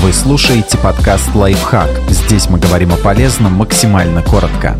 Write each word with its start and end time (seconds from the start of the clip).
Вы 0.00 0.12
слушаете 0.12 0.78
подкаст 0.78 1.34
«Лайфхак». 1.34 1.88
Здесь 2.08 2.48
мы 2.48 2.60
говорим 2.60 2.92
о 2.92 2.96
полезном 2.96 3.54
максимально 3.54 4.22
коротко. 4.22 4.76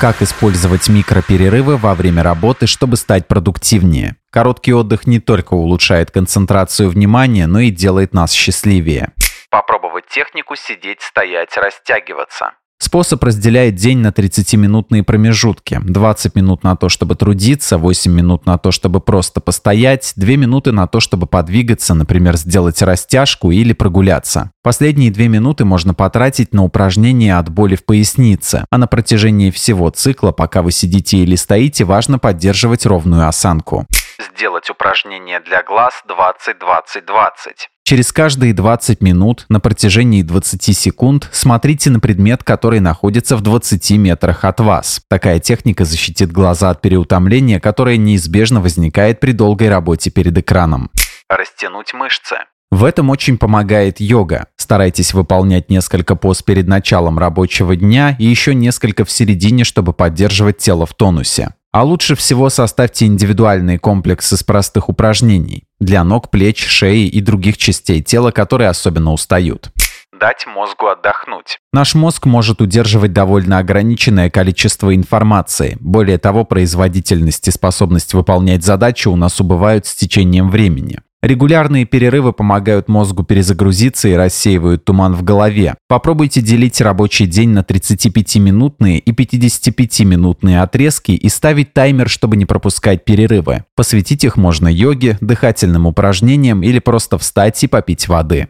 Как 0.00 0.22
использовать 0.22 0.88
микроперерывы 0.88 1.76
во 1.76 1.96
время 1.96 2.22
работы, 2.22 2.68
чтобы 2.68 2.96
стать 2.96 3.26
продуктивнее? 3.26 4.14
Короткий 4.30 4.72
отдых 4.72 5.08
не 5.08 5.18
только 5.18 5.54
улучшает 5.54 6.12
концентрацию 6.12 6.88
внимания, 6.90 7.48
но 7.48 7.58
и 7.58 7.70
делает 7.70 8.14
нас 8.14 8.30
счастливее. 8.30 9.12
Попробовать 9.50 10.06
технику 10.06 10.54
сидеть, 10.54 11.02
стоять, 11.02 11.56
растягиваться. 11.56 12.52
Способ 12.82 13.22
разделяет 13.22 13.74
день 13.74 13.98
на 13.98 14.08
30-минутные 14.08 15.02
промежутки. 15.04 15.78
20 15.82 16.34
минут 16.34 16.64
на 16.64 16.76
то, 16.76 16.88
чтобы 16.88 17.14
трудиться, 17.14 17.76
8 17.76 18.10
минут 18.10 18.46
на 18.46 18.56
то, 18.56 18.72
чтобы 18.72 19.00
просто 19.00 19.42
постоять, 19.42 20.14
2 20.16 20.28
минуты 20.36 20.72
на 20.72 20.86
то, 20.86 20.98
чтобы 20.98 21.26
подвигаться, 21.26 21.92
например, 21.92 22.38
сделать 22.38 22.80
растяжку 22.80 23.50
или 23.50 23.74
прогуляться. 23.74 24.50
Последние 24.62 25.10
2 25.10 25.24
минуты 25.24 25.66
можно 25.66 25.92
потратить 25.92 26.54
на 26.54 26.64
упражнения 26.64 27.36
от 27.36 27.50
боли 27.50 27.76
в 27.76 27.84
пояснице, 27.84 28.64
а 28.70 28.78
на 28.78 28.86
протяжении 28.86 29.50
всего 29.50 29.90
цикла, 29.90 30.32
пока 30.32 30.62
вы 30.62 30.72
сидите 30.72 31.18
или 31.18 31.36
стоите, 31.36 31.84
важно 31.84 32.18
поддерживать 32.18 32.86
ровную 32.86 33.28
осанку. 33.28 33.86
Сделать 34.34 34.70
упражнение 34.70 35.40
для 35.40 35.62
глаз 35.62 36.02
20-20-20. 36.08 37.68
Через 37.90 38.12
каждые 38.12 38.54
20 38.54 39.00
минут 39.00 39.46
на 39.48 39.58
протяжении 39.58 40.22
20 40.22 40.78
секунд 40.78 41.28
смотрите 41.32 41.90
на 41.90 41.98
предмет, 41.98 42.44
который 42.44 42.78
находится 42.78 43.36
в 43.36 43.40
20 43.40 43.90
метрах 43.98 44.44
от 44.44 44.60
вас. 44.60 45.00
Такая 45.08 45.40
техника 45.40 45.84
защитит 45.84 46.30
глаза 46.30 46.70
от 46.70 46.82
переутомления, 46.82 47.58
которое 47.58 47.96
неизбежно 47.96 48.60
возникает 48.60 49.18
при 49.18 49.32
долгой 49.32 49.70
работе 49.70 50.12
перед 50.12 50.38
экраном. 50.38 50.92
Растянуть 51.28 51.92
мышцы. 51.92 52.36
В 52.70 52.84
этом 52.84 53.10
очень 53.10 53.36
помогает 53.36 53.98
йога. 53.98 54.46
Старайтесь 54.56 55.12
выполнять 55.12 55.68
несколько 55.68 56.14
поз 56.14 56.42
перед 56.42 56.68
началом 56.68 57.18
рабочего 57.18 57.74
дня 57.74 58.14
и 58.20 58.24
еще 58.24 58.54
несколько 58.54 59.04
в 59.04 59.10
середине, 59.10 59.64
чтобы 59.64 59.92
поддерживать 59.92 60.58
тело 60.58 60.86
в 60.86 60.94
тонусе. 60.94 61.54
А 61.72 61.84
лучше 61.84 62.16
всего 62.16 62.50
составьте 62.50 63.06
индивидуальный 63.06 63.78
комплекс 63.78 64.32
из 64.32 64.42
простых 64.42 64.88
упражнений 64.88 65.64
для 65.78 66.02
ног, 66.02 66.28
плеч, 66.28 66.66
шеи 66.66 67.06
и 67.06 67.20
других 67.20 67.58
частей 67.58 68.02
тела, 68.02 68.32
которые 68.32 68.68
особенно 68.68 69.12
устают. 69.12 69.70
Дать 70.12 70.46
мозгу 70.46 70.88
отдохнуть. 70.88 71.58
Наш 71.72 71.94
мозг 71.94 72.26
может 72.26 72.60
удерживать 72.60 73.12
довольно 73.12 73.58
ограниченное 73.58 74.30
количество 74.30 74.94
информации. 74.94 75.78
Более 75.80 76.18
того, 76.18 76.44
производительность 76.44 77.46
и 77.46 77.52
способность 77.52 78.14
выполнять 78.14 78.64
задачи 78.64 79.08
у 79.08 79.16
нас 79.16 79.40
убывают 79.40 79.86
с 79.86 79.94
течением 79.94 80.50
времени. 80.50 80.98
Регулярные 81.22 81.84
перерывы 81.84 82.32
помогают 82.32 82.88
мозгу 82.88 83.24
перезагрузиться 83.24 84.08
и 84.08 84.14
рассеивают 84.14 84.86
туман 84.86 85.14
в 85.14 85.22
голове. 85.22 85.74
Попробуйте 85.86 86.40
делить 86.40 86.80
рабочий 86.80 87.26
день 87.26 87.50
на 87.50 87.58
35-минутные 87.58 88.98
и 88.98 89.12
55-минутные 89.12 90.62
отрезки 90.62 91.12
и 91.12 91.28
ставить 91.28 91.74
таймер, 91.74 92.08
чтобы 92.08 92.38
не 92.38 92.46
пропускать 92.46 93.04
перерывы. 93.04 93.64
Посвятить 93.76 94.24
их 94.24 94.38
можно 94.38 94.66
йоге, 94.66 95.18
дыхательным 95.20 95.86
упражнениям 95.86 96.62
или 96.62 96.78
просто 96.78 97.18
встать 97.18 97.62
и 97.64 97.66
попить 97.66 98.08
воды. 98.08 98.48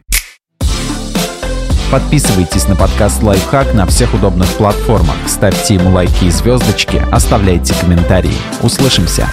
Подписывайтесь 1.91 2.69
на 2.69 2.77
подкаст 2.77 3.21
«Лайфхак» 3.21 3.73
на 3.73 3.85
всех 3.85 4.13
удобных 4.13 4.47
платформах, 4.53 5.17
ставьте 5.27 5.73
ему 5.73 5.89
лайки 5.89 6.23
и 6.23 6.29
звездочки, 6.29 7.01
оставляйте 7.11 7.73
комментарии. 7.81 8.31
Услышимся! 8.63 9.27